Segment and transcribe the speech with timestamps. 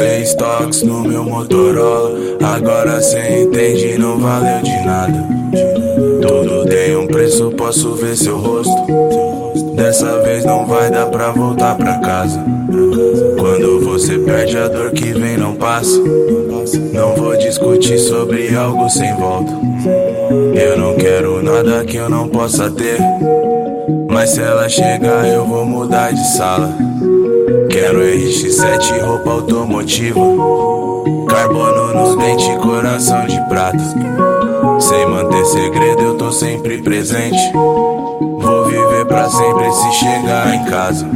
[0.00, 2.18] Três toques no meu Motorola.
[2.42, 5.26] Agora cê entende, não valeu de nada.
[6.20, 8.72] Tudo tem um preço, posso ver seu rosto.
[9.74, 12.44] Dessa vez não vai dar pra voltar pra casa.
[13.38, 15.98] Quando você perde a dor que vem, não passa.
[16.92, 19.52] Não vou discutir sobre algo sem volta.
[20.54, 22.98] Eu não quero nada que eu não possa ter.
[24.08, 26.74] Mas se ela chegar, eu vou mudar de sala.
[27.70, 30.18] Quero RX7, roupa automotiva.
[31.28, 33.78] Carbono nos dentes, coração de prata.
[34.80, 37.38] Sem manter segredo, eu tô sempre presente.
[37.52, 41.08] Vou viver pra sempre se chegar em casa.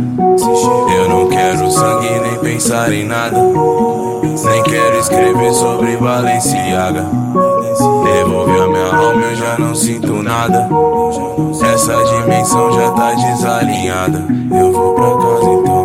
[0.97, 3.37] Eu não quero sangue nem pensar em nada.
[4.45, 7.05] Nem quero escrever sobre Balenciaga.
[8.05, 10.69] Devolve a minha alma, eu já não sinto nada.
[11.75, 14.25] Essa dimensão já tá desalinhada.
[14.57, 15.84] Eu vou pra casa então.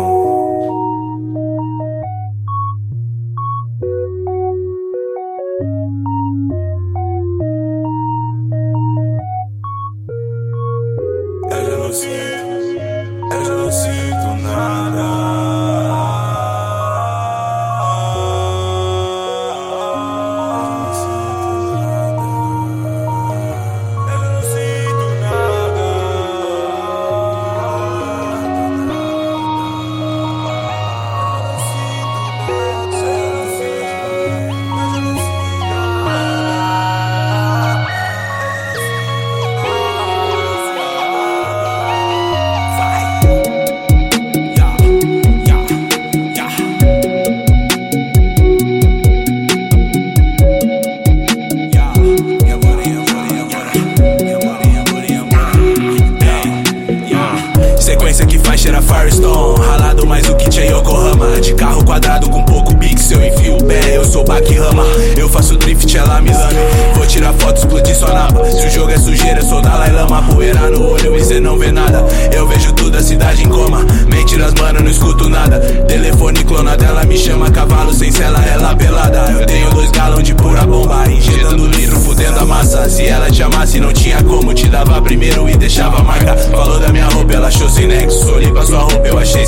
[61.50, 64.84] De carro quadrado com pouco bix Eu enfio o pé, eu sou Bakihama
[65.18, 66.60] Eu faço drift, ela me lame
[66.94, 70.70] Vou tirar foto, explodir sua napa Se o jogo é sujeira, sou Dalai Lama Poeira
[70.70, 72.04] no olho e cê não vê nada.
[72.32, 73.84] Eu vejo tudo, a cidade em coma.
[74.12, 75.58] Mentiras, mano, não escuto nada.
[75.86, 79.30] Telefone clonado, ela me chama Cavalo sem cela, ela pelada.
[79.32, 82.88] Eu tenho dois galões de pura bomba Injetando litro, fudendo a massa.
[82.88, 86.36] Se ela te amasse, não tinha como Te dava primeiro e deixava marca.
[86.36, 88.30] Falou da minha roupa, ela achou sem nexo.
[88.32, 88.99] Olhei pra sua roupa,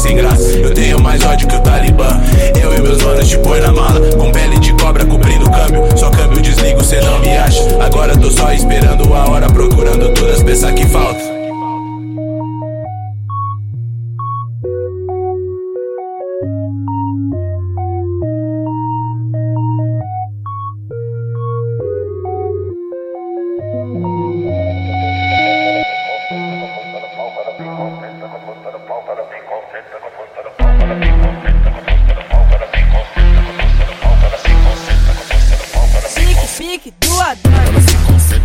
[0.03, 0.51] sem graça.
[0.59, 2.21] Eu tenho mais ódio que o Talibã.
[2.61, 5.97] Eu e meus manos te põe na mala Com pele de cobra cobrindo o câmbio.
[5.97, 7.63] Só câmbio desligo, cê não me acha.
[7.81, 10.42] Agora tô só esperando a hora Procurando todas
[36.93, 37.53] Jack do Adão.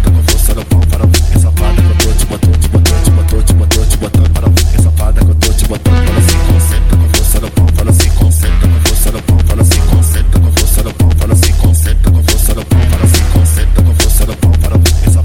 [0.04, 1.12] Com força no pau para mim.
[1.36, 4.48] Essa que eu tô te botando, te botando, te botando, te botando, te botando para
[4.48, 4.56] mim.
[4.78, 8.80] Essa fada que eu tô se concentra com força no pau, fala se concentra com
[8.88, 12.54] força no pau, fala se concentra com força no pau, fala se concentra com força
[12.54, 14.94] no pau, fala se concentra com força no pau para mim.
[15.06, 15.24] Essa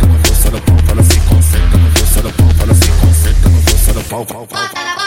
[0.00, 3.60] com força no pau, ela se concentra com força no pau, ela se concentra com
[3.62, 5.05] força pau, pau, pau.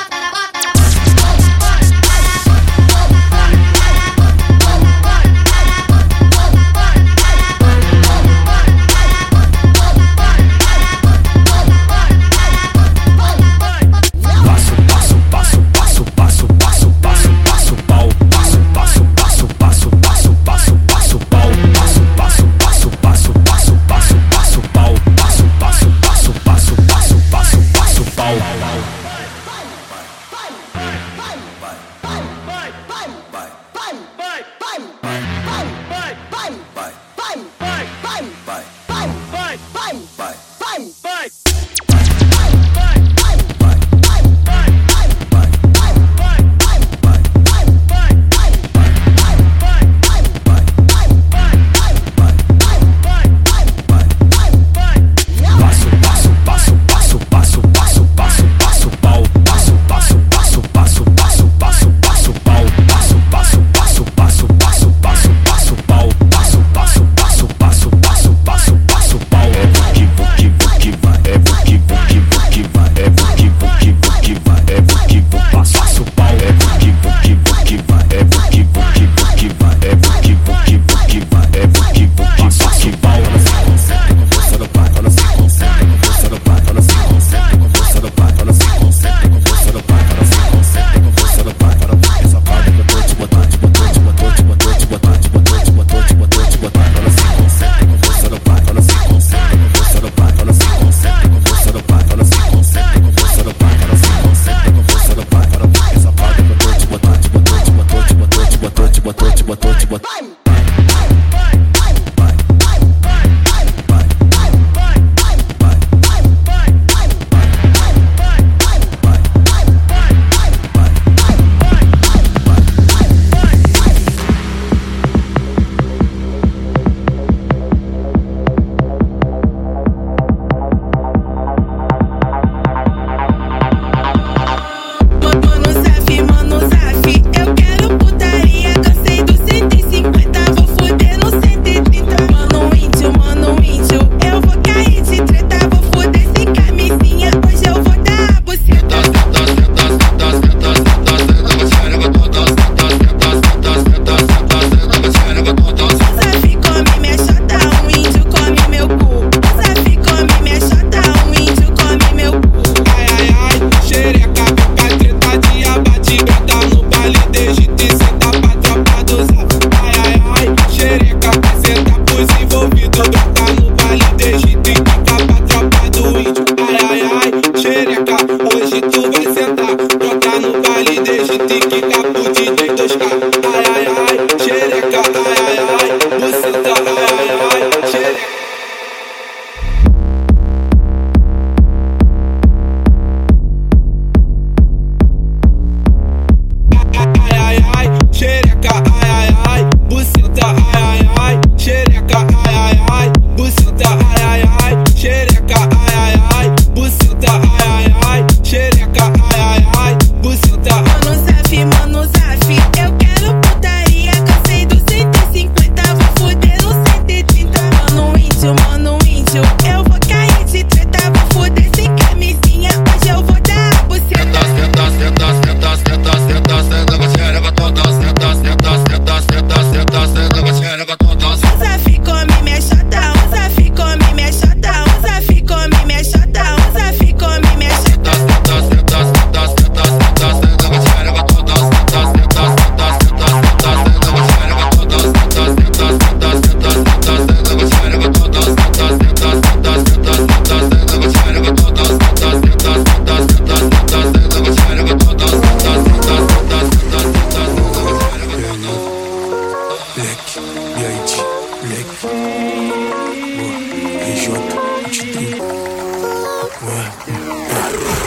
[211.65, 211.88] Money.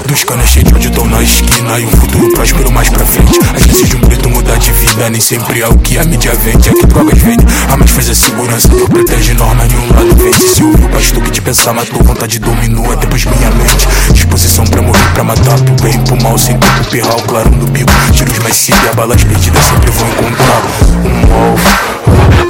[0.09, 3.39] Dos canas cheios onde estão na esquina E um futuro próspero mais pra frente.
[3.55, 6.35] Às vezes de um preto mudar de vida Nem sempre é o que a mídia
[6.35, 6.71] vende.
[6.71, 10.49] É que drogas vende A mais faz a segurança Não protege norma Nenhum lado vende.
[10.49, 13.87] Se ouviu o pastor que te pensar Matou vontade dominou Até depois minha mente.
[14.13, 17.67] Disposição pra morrer, pra matar Pro bem, pro mal Sem tempo, perrar o claro no
[17.67, 20.63] bico Tiros mais cedo E a balas perdidas sempre vou encontrar.
[21.05, 21.93] Um alvo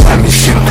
[0.02, 0.62] Pra me ensinar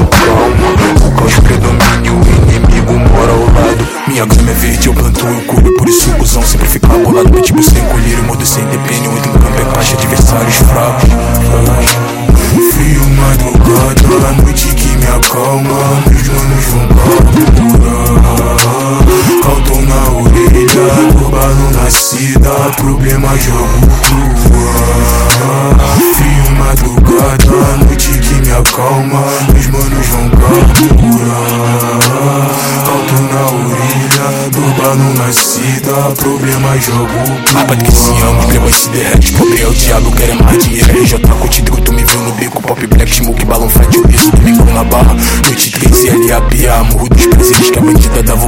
[36.92, 37.14] Jogo.
[37.54, 38.70] Mapa que se ama, crema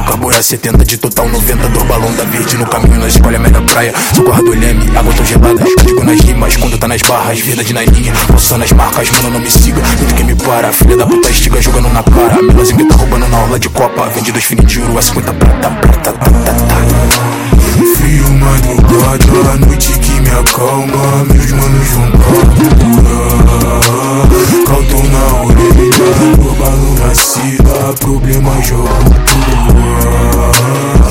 [0.04, 3.38] o carburar 70 de total 90 do balão da verde no caminho nós escolhe a
[3.38, 3.94] melhor praia.
[4.14, 7.72] Socorro do leme, água tão gelada Digo nas rimas, quando tá nas barras Vida de
[7.72, 11.06] na linha, posso nas marcas Mano não me siga, muito que me para Filha da
[11.06, 12.42] puta estiga jogando na cara.
[12.42, 14.08] Melozinho tá roubando na orla de copa.
[14.08, 16.54] Vende dois finis de ouro a 50 prata, prata, prata, prata.
[17.96, 21.24] Frio, madrugada, a noite que me acalma.
[21.32, 23.44] Meus manos vão capturar
[24.66, 26.06] Calton na orelha,
[26.38, 31.03] urbano na cidade Problema jogo tua Frio,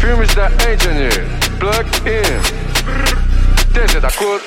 [0.00, 1.26] Filmes da Engineer,
[1.58, 4.40] Plug In, desde da cor.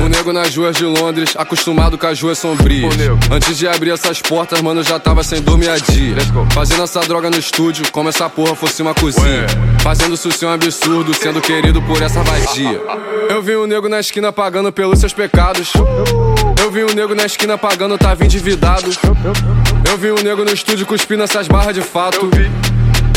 [0.00, 2.94] Um nego nas ruas de Londres, acostumado com as ruas sombrias.
[3.28, 6.14] Antes de abrir essas portas, mano, já tava sem dormir a dia.
[6.52, 9.46] Fazendo essa droga no estúdio, como essa porra fosse uma cozinha.
[9.80, 12.80] Fazendo isso ser um absurdo, sendo querido por essa vadia.
[13.28, 15.72] Eu vi um nego na esquina pagando pelos seus pecados.
[16.62, 18.88] Eu vi um nego na esquina pagando, tava endividado.
[19.84, 22.30] Eu vi um nego no estúdio cuspindo essas barras de fato.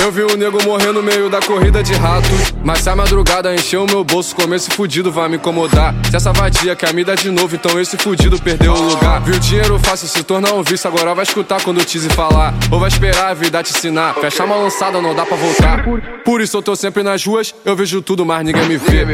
[0.01, 2.27] Eu vi o nego morrer no meio da corrida de rato.
[2.63, 5.93] Mas se a madrugada encheu o meu bolso, como esse fudido vai me incomodar.
[6.09, 9.21] Se essa vadia quer me dar de novo, então esse fudido perdeu o lugar.
[9.21, 12.51] Viu dinheiro fácil se tornar um vício, agora vai escutar quando o Tizi falar.
[12.71, 14.15] Ou vai esperar a vida te ensinar.
[14.15, 15.85] Fecha uma lançada, não dá pra voltar.
[16.25, 19.05] Por isso eu tô sempre nas ruas, eu vejo tudo, mas ninguém me vê.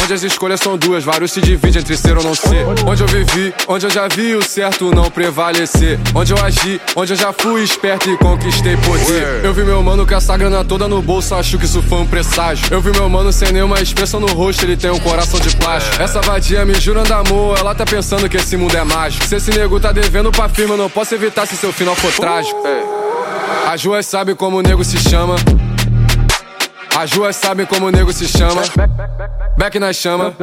[0.00, 2.64] Onde as escolhas são duas, vários se dividem entre ser ou não ser.
[2.86, 5.98] Onde eu vivi, onde eu já vi o certo não prevalecer.
[6.14, 9.44] Onde eu agi, onde eu já fui esperto e conquistei poder.
[9.44, 12.06] Eu vi meu mano com essa grana toda no bolso, acho que isso foi um
[12.06, 12.66] presságio.
[12.70, 16.00] Eu vi meu mano sem nenhuma expressão no rosto, ele tem um coração de plástico.
[16.00, 19.26] Essa vadia me jurando amor, ela tá pensando que esse mundo é mágico.
[19.26, 22.62] Se esse nego tá devendo pra firma, não posso evitar se seu final for trágico.
[23.66, 25.36] As ruas sabem como o nego se chama.
[26.94, 28.62] As ruas sabem como o nego se chama.
[29.56, 30.34] Back na chama.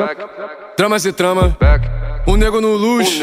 [0.76, 1.56] Tramas e trama.
[2.28, 3.22] Um nego no luz.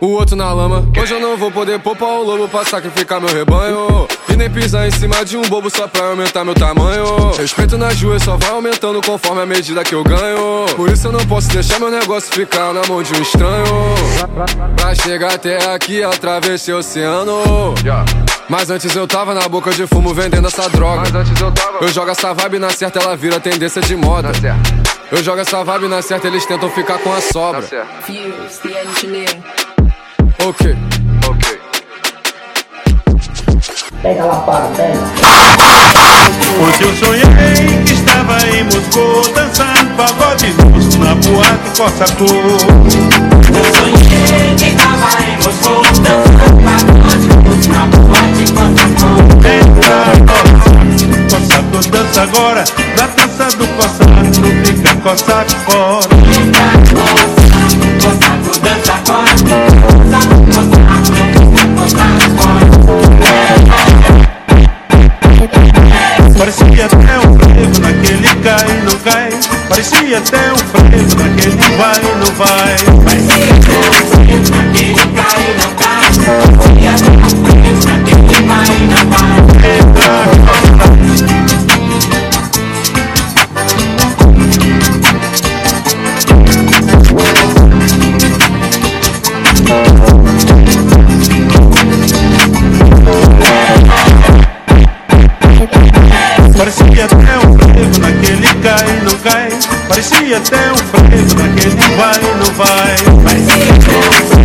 [0.00, 0.86] O outro na lama.
[0.96, 4.06] Hoje eu não vou poder poupar o lobo pra sacrificar meu rebanho.
[4.28, 7.32] E nem pisar em cima de um bobo só pra aumentar meu tamanho.
[7.36, 10.66] Respeito nas ruas só vai aumentando conforme a medida que eu ganho.
[10.76, 13.64] Por isso eu não posso deixar meu negócio ficar na mão de um estranho.
[14.76, 17.74] Pra chegar até aqui, atravessei o oceano.
[18.48, 21.00] Mas antes eu tava na boca de fumo vendendo essa droga.
[21.00, 21.78] Mas antes eu tava.
[21.80, 24.30] Eu jogo essa vibe na certa, ela vira tendência de moda.
[24.30, 24.56] Tá
[25.10, 27.62] Eu jogo essa vibe na certa, eles tentam ficar com a tá sobra.
[27.62, 27.88] certo.
[30.44, 30.76] Ok.
[31.28, 31.60] Ok.
[34.02, 34.98] Pega lá, para, pega.
[36.60, 43.64] Hoje eu sonhei que estava em Moscou Dançando pagode russo na boate Costa Cor Eu
[43.74, 48.88] sonhei que tava em Moscou Dançando pagode russo na boate Costa
[49.48, 49.98] Entra,
[51.30, 52.64] Costa Cor dança agora
[52.96, 56.17] Na dança do Costa Cor fica Costa Cor
[70.14, 72.97] até um frevo naquele vai não vai
[100.34, 102.96] até o preço, aquele vai não vai.
[103.24, 104.37] Mas